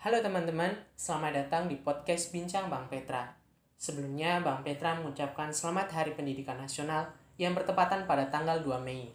Halo 0.00 0.24
teman-teman, 0.24 0.72
selamat 0.96 1.44
datang 1.44 1.68
di 1.68 1.76
podcast 1.76 2.32
Bincang 2.32 2.72
Bang 2.72 2.88
Petra. 2.88 3.36
Sebelumnya, 3.76 4.40
Bang 4.40 4.64
Petra 4.64 4.96
mengucapkan 4.96 5.52
selamat 5.52 5.92
Hari 5.92 6.16
Pendidikan 6.16 6.56
Nasional 6.56 7.12
yang 7.36 7.52
bertepatan 7.52 8.08
pada 8.08 8.32
tanggal 8.32 8.64
2 8.64 8.80
Mei. 8.80 9.12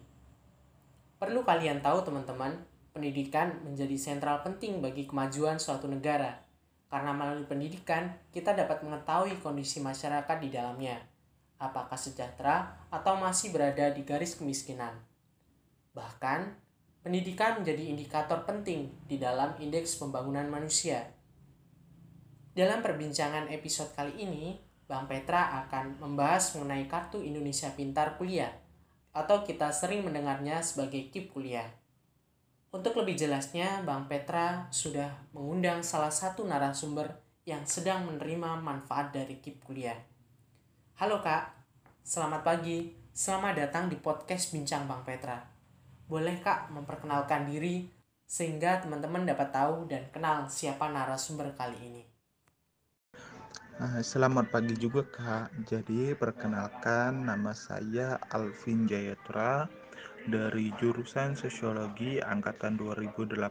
Perlu 1.18 1.42
kalian 1.42 1.82
tahu 1.82 2.06
teman-teman, 2.06 2.62
pendidikan 2.94 3.66
menjadi 3.66 3.98
sentral 3.98 4.46
penting 4.46 4.78
bagi 4.78 5.10
kemajuan 5.10 5.58
suatu 5.58 5.90
negara. 5.90 6.38
Karena 6.86 7.10
melalui 7.10 7.50
pendidikan, 7.50 8.06
kita 8.30 8.54
dapat 8.54 8.86
mengetahui 8.86 9.42
kondisi 9.42 9.82
masyarakat 9.82 10.38
di 10.38 10.54
dalamnya, 10.54 11.02
apakah 11.58 11.98
sejahtera 11.98 12.78
atau 12.94 13.18
masih 13.18 13.50
berada 13.50 13.90
di 13.90 14.06
garis 14.06 14.38
kemiskinan. 14.38 14.94
Bahkan, 15.98 16.65
pendidikan 17.06 17.62
menjadi 17.62 17.86
indikator 17.86 18.42
penting 18.42 18.90
di 19.06 19.22
dalam 19.22 19.54
indeks 19.62 19.94
pembangunan 20.02 20.50
manusia. 20.50 21.06
Dalam 22.50 22.82
perbincangan 22.82 23.46
episode 23.54 23.94
kali 23.94 24.26
ini, 24.26 24.58
Bang 24.90 25.06
Petra 25.06 25.54
akan 25.62 26.02
membahas 26.02 26.58
mengenai 26.58 26.90
Kartu 26.90 27.22
Indonesia 27.22 27.70
Pintar 27.78 28.18
Kuliah 28.18 28.50
atau 29.14 29.46
kita 29.46 29.70
sering 29.70 30.02
mendengarnya 30.02 30.58
sebagai 30.66 31.06
KIP 31.14 31.30
Kuliah. 31.30 31.70
Untuk 32.74 32.98
lebih 32.98 33.14
jelasnya, 33.14 33.86
Bang 33.86 34.10
Petra 34.10 34.66
sudah 34.74 35.30
mengundang 35.30 35.86
salah 35.86 36.10
satu 36.10 36.42
narasumber 36.42 37.22
yang 37.46 37.62
sedang 37.70 38.02
menerima 38.10 38.58
manfaat 38.58 39.14
dari 39.14 39.38
KIP 39.38 39.62
Kuliah. 39.62 40.02
Halo 40.98 41.22
Kak, 41.22 41.54
selamat 42.02 42.42
pagi. 42.42 42.98
Selamat 43.14 43.62
datang 43.62 43.86
di 43.86 43.94
podcast 43.94 44.50
Bincang 44.50 44.90
Bang 44.90 45.06
Petra. 45.06 45.55
Boleh 46.06 46.38
Kak 46.38 46.70
memperkenalkan 46.70 47.50
diri 47.50 47.82
sehingga 48.22 48.78
teman-teman 48.78 49.26
dapat 49.26 49.50
tahu 49.50 49.90
dan 49.90 50.06
kenal 50.14 50.46
siapa 50.46 50.86
narasumber 50.86 51.50
kali 51.58 51.78
ini. 51.82 52.02
Ah, 53.82 53.98
selamat 53.98 54.54
pagi 54.54 54.78
juga 54.78 55.02
Kak. 55.02 55.66
Jadi 55.66 56.14
perkenalkan 56.14 57.26
nama 57.26 57.50
saya 57.50 58.22
Alvin 58.30 58.86
Jayatura 58.86 59.66
dari 60.30 60.70
jurusan 60.78 61.34
Sosiologi 61.34 62.22
angkatan 62.22 62.78
2018 62.78 63.42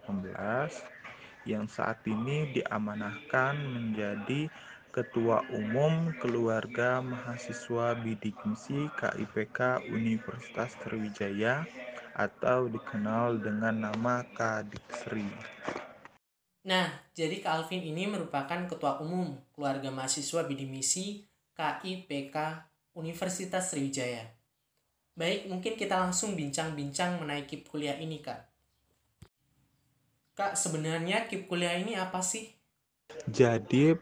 yang 1.43 1.67
saat 1.67 1.99
ini 2.07 2.55
diamanahkan 2.55 3.53
menjadi 3.59 4.47
Ketua 4.95 5.43
Umum 5.51 6.15
Keluarga 6.23 7.03
Mahasiswa 7.03 7.99
Bidik 7.99 8.39
Misi 8.47 8.87
KIPK 8.95 9.91
Universitas 9.91 10.71
Sriwijaya 10.79 11.67
atau 12.15 12.71
dikenal 12.71 13.43
dengan 13.43 13.91
nama 13.91 14.23
Kadiksri. 14.31 15.27
Nah, 16.65 16.89
jadi 17.13 17.43
Kak 17.43 17.61
Alvin 17.61 17.83
ini 17.83 18.09
merupakan 18.09 18.65
Ketua 18.65 18.97
Umum 19.03 19.37
Keluarga 19.53 19.93
Mahasiswa 19.93 20.47
Bidik 20.47 20.71
Misi 20.71 21.27
KIPK 21.53 22.65
Universitas 22.97 23.69
Sriwijaya. 23.69 24.33
Baik, 25.13 25.47
mungkin 25.51 25.77
kita 25.77 25.99
langsung 25.99 26.33
bincang-bincang 26.33 27.19
mengenai 27.19 27.45
KIP 27.45 27.69
kuliah 27.69 27.95
ini, 27.99 28.19
Kak. 28.19 28.49
Kak, 30.35 30.59
sebenarnya 30.59 31.29
KIP 31.29 31.47
kuliah 31.47 31.77
ini 31.79 31.95
apa 31.95 32.19
sih? 32.19 32.51
Jadi, 33.29 33.95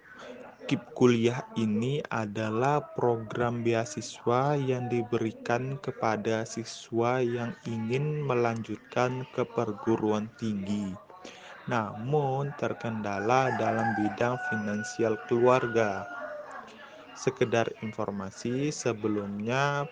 KIP 0.63 0.95
kuliah 0.95 1.43
ini 1.59 1.99
adalah 2.07 2.95
program 2.95 3.67
beasiswa 3.67 4.55
yang 4.55 4.87
diberikan 4.87 5.75
kepada 5.75 6.47
siswa 6.47 7.19
yang 7.19 7.51
ingin 7.67 8.23
melanjutkan 8.23 9.27
ke 9.35 9.43
perguruan 9.43 10.31
tinggi. 10.39 10.95
Namun 11.67 12.55
terkendala 12.55 13.51
dalam 13.59 13.91
bidang 13.99 14.39
finansial 14.47 15.19
keluarga. 15.27 16.07
Sekedar 17.11 17.67
informasi, 17.83 18.71
sebelumnya 18.71 19.83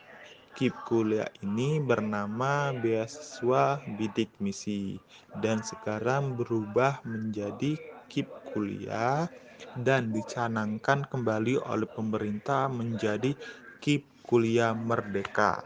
KIP 0.55 0.76
kuliah 0.87 1.27
ini 1.43 1.83
bernama 1.83 2.71
beasiswa 2.71 3.83
bidik 3.99 4.31
misi 4.39 4.95
dan 5.43 5.60
sekarang 5.64 6.39
berubah 6.39 7.04
menjadi 7.04 7.76
KIP 8.11 8.27
kuliah 8.52 9.32
dan 9.80 10.11
dicanangkan 10.11 11.08
kembali 11.08 11.64
oleh 11.64 11.88
pemerintah 11.88 12.67
menjadi 12.67 13.32
KIP 13.80 14.27
Kuliah 14.27 14.76
Merdeka. 14.76 15.64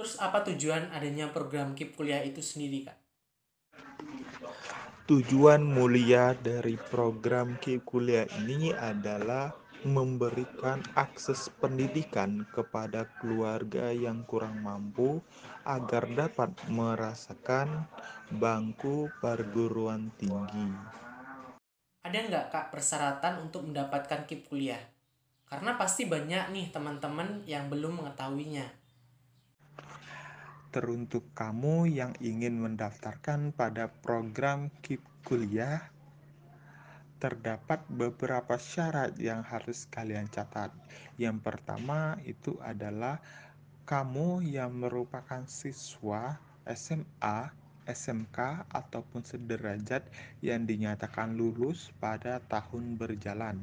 Terus 0.00 0.16
apa 0.16 0.40
tujuan 0.48 0.88
adanya 0.96 1.28
program 1.28 1.76
KIP 1.76 1.92
kuliah 1.92 2.24
itu 2.24 2.40
sendiri, 2.40 2.88
Kak? 2.88 2.98
Tujuan 5.04 5.60
mulia 5.60 6.32
dari 6.32 6.80
program 6.80 7.60
KIP 7.60 7.84
kuliah 7.84 8.24
ini 8.40 8.72
adalah 8.72 9.61
memberikan 9.82 10.82
akses 10.94 11.50
pendidikan 11.58 12.46
kepada 12.54 13.10
keluarga 13.18 13.90
yang 13.90 14.22
kurang 14.24 14.62
mampu 14.62 15.18
agar 15.66 16.06
dapat 16.10 16.54
merasakan 16.70 17.86
bangku 18.30 19.10
perguruan 19.18 20.14
tinggi. 20.18 20.70
Ada 22.02 22.18
nggak 22.18 22.46
Kak 22.50 22.66
persyaratan 22.74 23.46
untuk 23.46 23.62
mendapatkan 23.62 24.26
KIP 24.26 24.50
kuliah? 24.50 24.82
Karena 25.46 25.78
pasti 25.78 26.08
banyak 26.08 26.50
nih 26.50 26.74
teman-teman 26.74 27.46
yang 27.46 27.70
belum 27.70 28.02
mengetahuinya. 28.02 28.66
Teruntuk 30.72 31.30
kamu 31.36 31.92
yang 31.92 32.16
ingin 32.18 32.58
mendaftarkan 32.58 33.52
pada 33.52 33.92
program 33.92 34.72
KIP 34.80 35.04
kuliah, 35.22 35.91
terdapat 37.22 37.78
beberapa 37.86 38.58
syarat 38.58 39.14
yang 39.14 39.46
harus 39.46 39.86
kalian 39.94 40.26
catat. 40.26 40.74
Yang 41.14 41.38
pertama 41.46 42.18
itu 42.26 42.58
adalah 42.58 43.22
kamu 43.86 44.42
yang 44.42 44.74
merupakan 44.74 45.46
siswa 45.46 46.34
SMA 46.66 47.54
SMK 47.86 48.66
ataupun 48.74 49.22
sederajat 49.22 50.02
yang 50.42 50.66
dinyatakan 50.66 51.38
lulus 51.38 51.94
pada 52.02 52.42
tahun 52.50 52.98
berjalan 52.98 53.62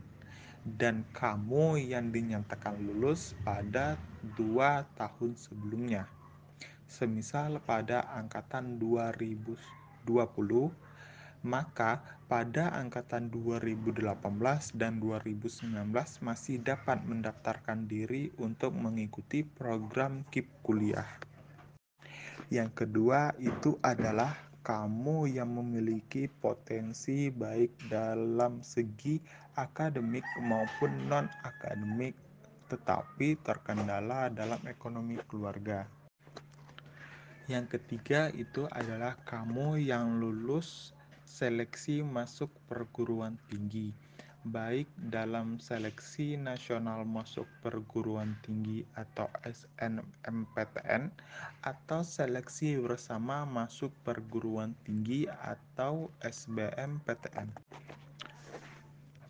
dan 0.80 1.08
kamu 1.16 1.80
yang 1.80 2.12
dinyatakan 2.12 2.80
lulus 2.84 3.32
pada 3.48 3.96
dua 4.36 4.84
tahun 5.00 5.36
sebelumnya 5.40 6.04
semisal 6.84 7.64
pada 7.64 8.04
angkatan 8.12 8.76
2020 8.82 9.56
maka 11.46 12.04
pada 12.28 12.76
angkatan 12.76 13.32
2018 13.32 14.16
dan 14.76 15.00
2019 15.00 15.72
masih 16.20 16.60
dapat 16.60 17.00
mendaftarkan 17.08 17.88
diri 17.88 18.30
untuk 18.38 18.76
mengikuti 18.76 19.42
program 19.44 20.28
KIP 20.28 20.48
kuliah. 20.62 21.08
Yang 22.50 22.86
kedua 22.86 23.34
itu 23.40 23.78
adalah 23.80 24.36
kamu 24.60 25.32
yang 25.32 25.56
memiliki 25.56 26.28
potensi 26.28 27.32
baik 27.32 27.90
dalam 27.90 28.60
segi 28.62 29.18
akademik 29.56 30.26
maupun 30.44 30.92
non-akademik 31.08 32.14
tetapi 32.70 33.34
terkendala 33.42 34.30
dalam 34.30 34.62
ekonomi 34.70 35.18
keluarga. 35.26 35.90
Yang 37.50 37.82
ketiga 37.82 38.30
itu 38.30 38.70
adalah 38.70 39.18
kamu 39.26 39.82
yang 39.82 40.22
lulus 40.22 40.94
seleksi 41.30 42.02
masuk 42.02 42.50
perguruan 42.66 43.38
tinggi 43.46 43.94
baik 44.48 44.88
dalam 45.12 45.60
seleksi 45.60 46.40
nasional 46.40 47.04
masuk 47.04 47.44
perguruan 47.60 48.40
tinggi 48.40 48.88
atau 48.96 49.28
SNMPTN 49.44 51.12
atau 51.60 52.02
seleksi 52.08 52.80
bersama 52.80 53.44
masuk 53.44 53.92
perguruan 54.08 54.72
tinggi 54.88 55.28
atau 55.28 56.08
SBMPTN. 56.24 57.52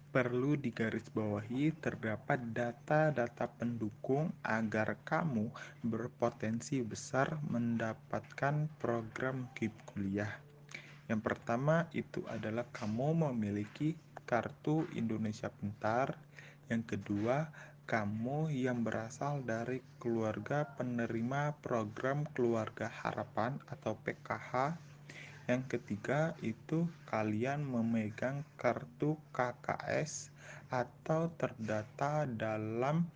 Perlu 0.09 0.57
digarisbawahi 0.57 1.69
terdapat 1.77 2.41
data-data 2.49 3.45
pendukung 3.45 4.33
agar 4.41 4.97
kamu 5.05 5.53
berpotensi 5.85 6.81
besar 6.81 7.37
mendapatkan 7.45 8.65
program 8.81 9.45
KIP 9.53 9.73
kuliah. 9.85 10.48
Yang 11.09 11.21
pertama 11.25 11.89
itu 11.91 12.21
adalah 12.29 12.69
kamu 12.69 13.27
memiliki 13.27 13.97
Kartu 14.29 14.85
Indonesia 14.93 15.49
Pintar. 15.49 16.13
Yang 16.69 16.95
kedua, 16.95 17.49
kamu 17.89 18.53
yang 18.53 18.85
berasal 18.85 19.41
dari 19.41 19.81
keluarga 19.97 20.69
penerima 20.77 21.57
program 21.65 22.29
Keluarga 22.37 22.85
Harapan 22.85 23.57
atau 23.65 23.97
PKH. 23.97 24.77
Yang 25.49 25.63
ketiga, 25.73 26.37
itu 26.45 26.85
kalian 27.09 27.65
memegang 27.65 28.45
kartu 28.53 29.17
KKS 29.33 30.29
atau 30.69 31.33
terdata 31.33 32.29
dalam 32.29 33.09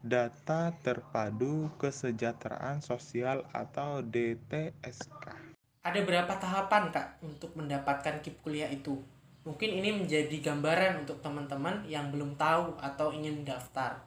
Data 0.00 0.72
Terpadu 0.80 1.68
Kesejahteraan 1.76 2.80
Sosial 2.80 3.44
atau 3.52 4.00
DTSK. 4.00 5.37
Ada 5.78 6.02
berapa 6.02 6.34
tahapan 6.34 6.90
Kak 6.90 7.22
untuk 7.22 7.54
mendapatkan 7.54 8.18
KIP 8.18 8.42
kuliah 8.42 8.66
itu? 8.66 8.98
Mungkin 9.46 9.70
ini 9.78 9.94
menjadi 9.94 10.36
gambaran 10.42 11.06
untuk 11.06 11.22
teman-teman 11.22 11.86
yang 11.86 12.10
belum 12.10 12.34
tahu 12.34 12.74
atau 12.82 13.14
ingin 13.14 13.46
mendaftar. 13.46 14.02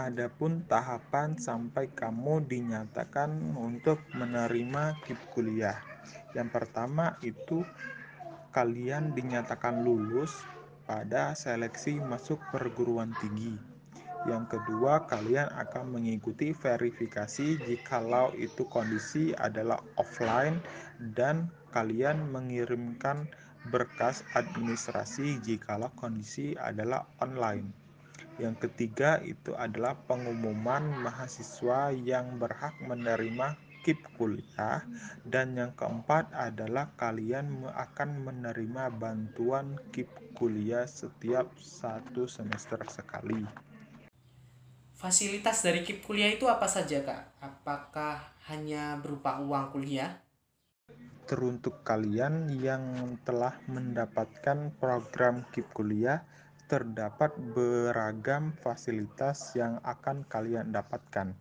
Adapun 0.00 0.64
tahapan 0.64 1.36
sampai 1.36 1.92
kamu 1.92 2.48
dinyatakan 2.48 3.52
untuk 3.52 4.00
menerima 4.16 4.96
KIP 5.04 5.20
kuliah. 5.36 5.76
Yang 6.32 6.48
pertama 6.56 7.20
itu 7.20 7.60
kalian 8.56 9.12
dinyatakan 9.12 9.84
lulus 9.84 10.32
pada 10.88 11.36
seleksi 11.36 12.00
masuk 12.00 12.40
perguruan 12.48 13.12
tinggi. 13.20 13.79
Yang 14.28 14.58
kedua, 14.58 15.08
kalian 15.08 15.48
akan 15.56 15.96
mengikuti 15.96 16.52
verifikasi 16.52 17.56
jikalau 17.64 18.36
itu 18.36 18.68
kondisi 18.68 19.32
adalah 19.32 19.80
offline 19.96 20.60
dan 21.16 21.48
kalian 21.72 22.28
mengirimkan 22.28 23.24
berkas 23.72 24.20
administrasi 24.36 25.40
jikalau 25.40 25.88
kondisi 25.96 26.52
adalah 26.60 27.08
online. 27.24 27.72
Yang 28.36 28.68
ketiga 28.68 29.20
itu 29.24 29.56
adalah 29.56 29.96
pengumuman 30.04 30.80
mahasiswa 31.00 31.92
yang 31.92 32.40
berhak 32.40 32.76
menerima 32.84 33.56
KIP 33.80 34.00
kuliah 34.20 34.84
dan 35.24 35.56
yang 35.56 35.72
keempat 35.72 36.28
adalah 36.36 36.92
kalian 37.00 37.64
akan 37.72 38.28
menerima 38.28 38.92
bantuan 38.92 39.80
KIP 39.92 40.08
kuliah 40.36 40.84
setiap 40.84 41.48
satu 41.56 42.28
semester 42.28 42.80
sekali. 42.92 43.69
Fasilitas 45.00 45.64
dari 45.64 45.80
KIP 45.80 46.04
kuliah 46.04 46.28
itu 46.28 46.44
apa 46.44 46.68
saja, 46.68 47.00
Kak? 47.00 47.40
Apakah 47.40 48.20
hanya 48.52 49.00
berupa 49.00 49.40
uang 49.40 49.72
kuliah? 49.72 50.20
Teruntuk 51.24 51.80
kalian 51.88 52.52
yang 52.60 53.16
telah 53.24 53.56
mendapatkan 53.64 54.76
program 54.76 55.48
KIP 55.56 55.72
kuliah, 55.72 56.20
terdapat 56.68 57.32
beragam 57.32 58.52
fasilitas 58.60 59.56
yang 59.56 59.80
akan 59.88 60.28
kalian 60.28 60.68
dapatkan. 60.68 61.32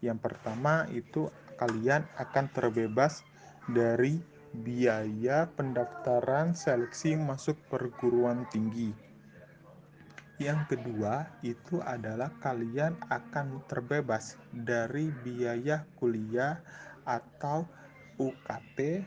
Yang 0.00 0.18
pertama 0.24 0.88
itu 0.88 1.28
kalian 1.60 2.00
akan 2.16 2.48
terbebas 2.48 3.20
dari 3.68 4.24
biaya 4.56 5.52
pendaftaran 5.52 6.56
seleksi 6.56 7.12
masuk 7.12 7.60
perguruan 7.68 8.48
tinggi 8.48 9.05
yang 10.36 10.68
kedua 10.68 11.24
itu 11.40 11.80
adalah 11.80 12.28
kalian 12.44 12.92
akan 13.08 13.64
terbebas 13.72 14.36
dari 14.52 15.08
biaya 15.24 15.88
kuliah 15.96 16.60
atau 17.08 17.64
UKT 18.20 19.00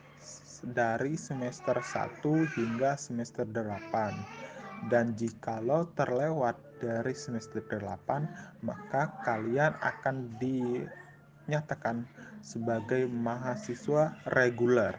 dari 0.73 1.13
semester 1.13 1.77
1 1.77 2.25
hingga 2.57 2.97
semester 2.97 3.45
8. 3.45 4.89
Dan 4.89 5.13
jikalau 5.13 5.91
terlewat 5.93 6.55
dari 6.81 7.13
semester 7.13 7.61
8, 7.61 8.63
maka 8.63 9.11
kalian 9.27 9.75
akan 9.85 10.33
dinyatakan 10.39 12.09
sebagai 12.41 13.05
mahasiswa 13.05 14.17
reguler. 14.33 14.95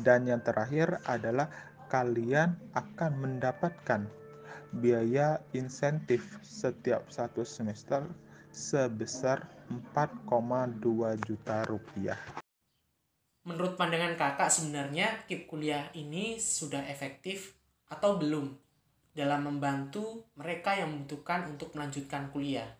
Dan 0.00 0.30
yang 0.30 0.40
terakhir 0.40 1.02
adalah 1.10 1.50
kalian 1.90 2.54
akan 2.72 3.12
mendapatkan 3.18 4.21
biaya 4.72 5.40
insentif 5.52 6.24
setiap 6.40 7.08
satu 7.12 7.44
semester 7.44 8.08
sebesar 8.52 9.48
4,2 9.68 11.16
juta 11.24 11.64
rupiah. 11.68 12.20
Menurut 13.42 13.74
pandangan 13.74 14.14
kakak 14.14 14.54
sebenarnya 14.54 15.26
KIP 15.26 15.50
kuliah 15.50 15.90
ini 15.98 16.38
sudah 16.38 16.86
efektif 16.86 17.58
atau 17.90 18.14
belum 18.14 18.54
dalam 19.12 19.44
membantu 19.44 20.30
mereka 20.38 20.78
yang 20.78 20.94
membutuhkan 20.94 21.50
untuk 21.50 21.74
melanjutkan 21.74 22.30
kuliah? 22.30 22.70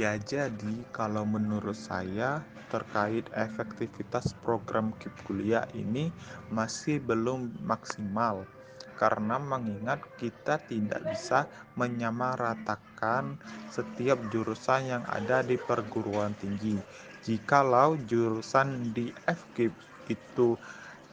Ya 0.00 0.16
jadi 0.16 0.86
kalau 0.94 1.26
menurut 1.26 1.76
saya 1.76 2.40
terkait 2.70 3.28
efektivitas 3.36 4.32
program 4.40 4.94
KIP 4.96 5.12
kuliah 5.26 5.66
ini 5.76 6.08
masih 6.48 7.02
belum 7.02 7.52
maksimal 7.60 8.48
karena 9.02 9.34
mengingat 9.34 9.98
kita 10.14 10.62
tidak 10.62 11.02
bisa 11.10 11.50
menyamaratakan 11.74 13.34
setiap 13.66 14.30
jurusan 14.30 14.94
yang 14.94 15.02
ada 15.10 15.42
di 15.42 15.58
perguruan 15.58 16.30
tinggi. 16.38 16.78
Jikalau 17.26 17.98
jurusan 18.06 18.94
di 18.94 19.10
FKIP 19.26 19.74
itu 20.06 20.54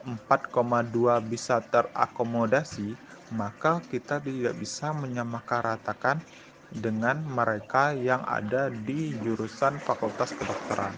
4,2 0.06 1.18
bisa 1.26 1.58
terakomodasi, 1.66 2.94
maka 3.34 3.82
kita 3.90 4.22
tidak 4.22 4.54
bisa 4.54 4.94
menyamaratakan 4.94 6.22
dengan 6.70 7.18
mereka 7.26 7.90
yang 7.90 8.22
ada 8.22 8.70
di 8.70 9.18
jurusan 9.18 9.82
Fakultas 9.82 10.30
Kedokteran. 10.30 10.94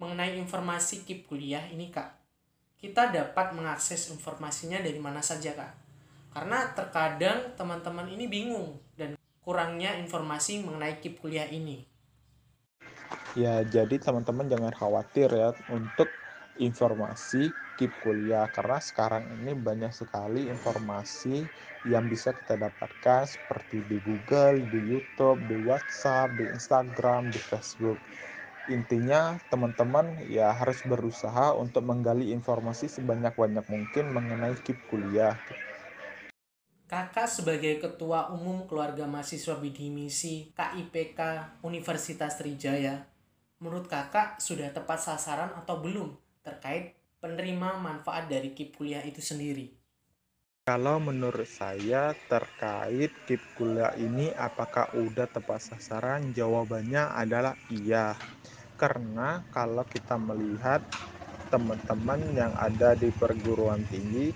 Mengenai 0.00 0.40
informasi 0.40 1.04
KIP 1.04 1.28
kuliah 1.28 1.68
ini 1.68 1.92
Kak, 1.92 2.19
kita 2.80 3.12
dapat 3.12 3.52
mengakses 3.52 4.08
informasinya 4.08 4.80
dari 4.80 4.96
mana 4.96 5.20
saja 5.20 5.52
kak. 5.52 5.72
Karena 6.32 6.72
terkadang 6.72 7.52
teman-teman 7.54 8.08
ini 8.08 8.24
bingung 8.24 8.80
dan 8.96 9.20
kurangnya 9.44 10.00
informasi 10.00 10.64
mengenai 10.64 10.96
KIP 10.96 11.20
kuliah 11.20 11.44
ini. 11.52 11.84
Ya 13.36 13.60
jadi 13.62 14.00
teman-teman 14.00 14.48
jangan 14.48 14.72
khawatir 14.72 15.28
ya 15.28 15.52
untuk 15.68 16.08
informasi 16.56 17.52
KIP 17.76 17.92
kuliah 18.00 18.48
karena 18.48 18.80
sekarang 18.80 19.28
ini 19.40 19.52
banyak 19.52 19.92
sekali 19.92 20.48
informasi 20.48 21.44
yang 21.84 22.08
bisa 22.08 22.32
kita 22.32 22.56
dapatkan 22.60 23.28
seperti 23.28 23.84
di 23.88 24.00
Google, 24.04 24.60
di 24.68 24.80
YouTube, 24.96 25.40
di 25.48 25.56
WhatsApp, 25.68 26.36
di 26.36 26.44
Instagram, 26.48 27.28
di 27.28 27.40
Facebook 27.40 28.00
intinya 28.70 29.36
teman-teman 29.50 30.22
ya 30.30 30.54
harus 30.54 30.80
berusaha 30.86 31.52
untuk 31.58 31.82
menggali 31.82 32.30
informasi 32.30 32.86
sebanyak-banyak 32.86 33.66
mungkin 33.66 34.14
mengenai 34.14 34.54
KIP 34.62 34.78
kuliah. 34.86 35.34
Kakak 36.86 37.30
sebagai 37.30 37.78
Ketua 37.78 38.34
Umum 38.34 38.66
Keluarga 38.66 39.06
Mahasiswa 39.06 39.58
Bidi 39.58 39.90
Misi 39.94 40.50
KIPK 40.54 41.18
Universitas 41.62 42.34
Trijaya, 42.34 43.06
menurut 43.62 43.86
kakak 43.86 44.42
sudah 44.42 44.74
tepat 44.74 44.98
sasaran 44.98 45.54
atau 45.54 45.78
belum 45.78 46.18
terkait 46.42 46.98
penerima 47.22 47.78
manfaat 47.78 48.26
dari 48.26 48.56
KIP 48.56 48.74
kuliah 48.74 49.06
itu 49.06 49.22
sendiri? 49.22 49.76
Kalau 50.66 50.98
menurut 50.98 51.46
saya 51.46 52.10
terkait 52.26 53.10
KIP 53.26 53.42
kuliah 53.54 53.94
ini 53.94 54.34
apakah 54.34 54.90
udah 54.94 55.30
tepat 55.30 55.62
sasaran? 55.62 56.34
Jawabannya 56.34 57.10
adalah 57.14 57.54
iya 57.70 58.18
karena 58.80 59.44
kalau 59.52 59.84
kita 59.84 60.16
melihat 60.16 60.80
teman-teman 61.52 62.32
yang 62.32 62.56
ada 62.56 62.96
di 62.96 63.12
perguruan 63.12 63.84
tinggi 63.84 64.32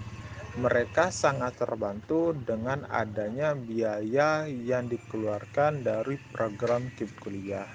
mereka 0.61 1.11
sangat 1.11 1.59
terbantu 1.59 2.31
dengan 2.31 2.87
adanya 2.87 3.57
biaya 3.59 4.47
yang 4.47 4.87
dikeluarkan 4.87 5.83
dari 5.83 6.15
program 6.31 6.93
KIP 6.95 7.11
kuliah. 7.19 7.67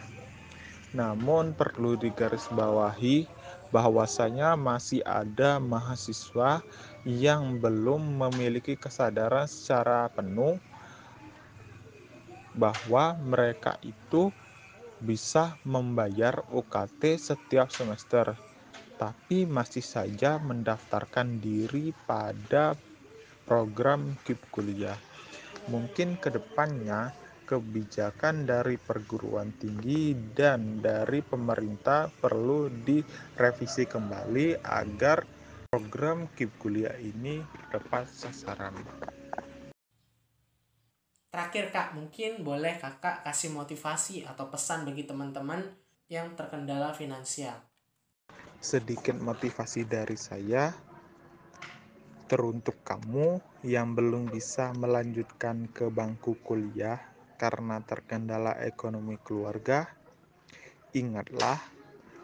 Namun 0.95 1.53
perlu 1.59 1.99
digarisbawahi 1.99 3.27
bahwasanya 3.69 4.55
masih 4.55 5.03
ada 5.03 5.59
mahasiswa 5.59 6.63
yang 7.03 7.59
belum 7.59 7.99
memiliki 8.15 8.79
kesadaran 8.79 9.45
secara 9.45 10.07
penuh 10.09 10.55
bahwa 12.55 13.13
mereka 13.21 13.75
itu 13.83 14.31
bisa 14.99 15.55
membayar 15.63 16.43
UKT 16.51 17.15
setiap 17.15 17.71
semester, 17.71 18.35
tapi 18.99 19.47
masih 19.47 19.83
saja 19.83 20.37
mendaftarkan 20.43 21.39
diri 21.39 21.95
pada 22.03 22.75
program 23.47 24.19
KIP 24.27 24.39
kuliah. 24.51 24.99
Mungkin 25.71 26.19
ke 26.19 26.29
depannya 26.29 27.15
kebijakan 27.49 28.45
dari 28.45 28.77
perguruan 28.77 29.49
tinggi 29.57 30.13
dan 30.37 30.77
dari 30.83 31.25
pemerintah 31.25 32.11
perlu 32.11 32.69
direvisi 32.69 33.89
kembali 33.89 34.61
agar 34.61 35.25
program 35.69 36.29
KIP 36.37 36.51
kuliah 36.61 36.97
ini 37.01 37.41
tepat 37.73 38.05
sasaran. 38.05 38.75
Terakhir 41.29 41.69
Kak, 41.69 41.93
mungkin 41.93 42.41
boleh 42.41 42.81
Kakak 42.81 43.21
kasih 43.21 43.53
motivasi 43.53 44.25
atau 44.25 44.49
pesan 44.49 44.81
bagi 44.81 45.05
teman-teman 45.05 45.61
yang 46.09 46.33
terkendala 46.33 46.89
finansial. 46.89 47.53
Sedikit 48.57 49.13
motivasi 49.21 49.85
dari 49.85 50.17
saya 50.17 50.73
teruntuk 52.29 52.81
kamu 52.85 53.41
yang 53.65 53.93
belum 53.97 54.29
bisa 54.29 54.73
melanjutkan 54.73 55.69
ke 55.69 55.89
bangku 55.89 56.37
kuliah 56.45 56.97
karena 57.37 57.81
terkendala 57.81 58.57
ekonomi 58.65 59.17
keluarga. 59.21 59.89
Ingatlah, 60.97 61.57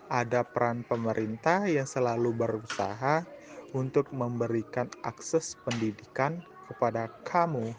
ada 0.10 0.46
peran 0.46 0.86
pemerintah 0.86 1.66
yang 1.66 1.86
selalu 1.86 2.34
berusaha 2.34 3.26
untuk 3.74 4.10
memberikan 4.14 4.90
akses 5.02 5.58
pendidikan 5.66 6.42
kepada 6.70 7.10
kamu, 7.26 7.74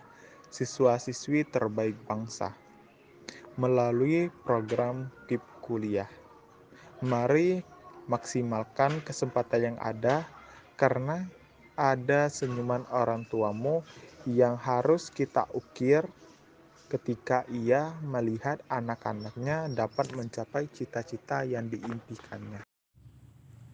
siswa-siswi 0.50 1.46
terbaik 1.48 1.96
bangsa, 2.06 2.54
melalui 3.56 4.28
program 4.44 5.10
KIP 5.26 5.42
Kuliah. 5.64 6.08
Mari 7.04 7.60
maksimalkan 8.06 9.02
kesempatan 9.02 9.74
yang 9.74 9.78
ada, 9.82 10.24
karena 10.78 11.26
ada 11.76 12.32
senyuman 12.32 12.88
orang 12.88 13.28
tuamu 13.28 13.84
yang 14.24 14.56
harus 14.56 15.12
kita 15.12 15.44
ukir 15.52 16.08
ketika 16.86 17.42
ia 17.50 17.92
melihat 18.00 18.62
anak-anaknya 18.70 19.68
dapat 19.74 20.14
mencapai 20.14 20.70
cita-cita 20.70 21.42
yang 21.42 21.66
diimpikannya. 21.66 22.62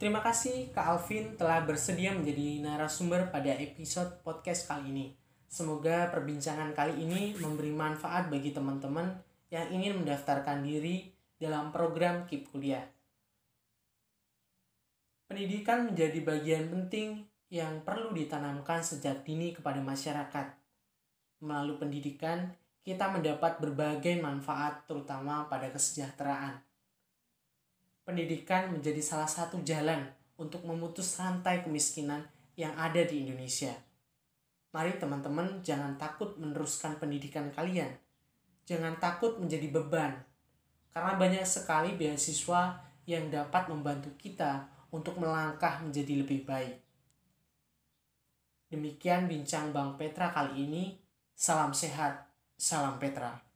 Terima 0.02 0.18
kasih 0.18 0.74
Kak 0.74 0.82
Alvin 0.82 1.38
telah 1.38 1.62
bersedia 1.62 2.10
menjadi 2.10 2.58
narasumber 2.58 3.30
pada 3.30 3.54
episode 3.54 4.18
podcast 4.26 4.66
kali 4.66 4.90
ini. 4.90 5.21
Semoga 5.52 6.08
perbincangan 6.08 6.72
kali 6.72 7.04
ini 7.04 7.36
memberi 7.36 7.68
manfaat 7.68 8.32
bagi 8.32 8.56
teman-teman 8.56 9.12
yang 9.52 9.68
ingin 9.68 10.00
mendaftarkan 10.00 10.64
diri 10.64 11.12
dalam 11.36 11.68
program 11.68 12.24
KIP 12.24 12.48
Kuliah. 12.48 12.88
Pendidikan 15.28 15.92
menjadi 15.92 16.24
bagian 16.24 16.72
penting 16.72 17.28
yang 17.52 17.84
perlu 17.84 18.16
ditanamkan 18.16 18.80
sejak 18.80 19.28
dini 19.28 19.52
kepada 19.52 19.84
masyarakat. 19.84 20.56
Melalui 21.44 21.76
pendidikan, 21.76 22.48
kita 22.80 23.12
mendapat 23.12 23.60
berbagai 23.60 24.16
manfaat 24.24 24.88
terutama 24.88 25.44
pada 25.52 25.68
kesejahteraan 25.68 26.72
pendidikan 28.02 28.74
menjadi 28.74 28.98
salah 28.98 29.30
satu 29.30 29.62
jalan 29.62 30.10
untuk 30.34 30.66
memutus 30.66 31.14
rantai 31.18 31.62
kemiskinan 31.62 32.26
yang 32.58 32.74
ada 32.74 33.06
di 33.06 33.22
Indonesia. 33.22 33.91
Mari 34.72 34.96
teman-teman 34.96 35.60
jangan 35.60 36.00
takut 36.00 36.32
meneruskan 36.40 36.96
pendidikan 36.96 37.52
kalian. 37.52 37.92
Jangan 38.64 38.96
takut 38.96 39.36
menjadi 39.36 39.68
beban. 39.68 40.16
Karena 40.96 41.20
banyak 41.20 41.44
sekali 41.44 41.92
beasiswa 41.96 42.80
yang 43.04 43.28
dapat 43.28 43.68
membantu 43.68 44.08
kita 44.16 44.64
untuk 44.88 45.20
melangkah 45.20 45.80
menjadi 45.84 46.24
lebih 46.24 46.48
baik. 46.48 46.80
Demikian 48.72 49.28
bincang 49.28 49.76
Bang 49.76 50.00
Petra 50.00 50.32
kali 50.32 50.64
ini. 50.64 50.96
Salam 51.36 51.76
sehat, 51.76 52.32
salam 52.56 52.96
Petra. 52.96 53.51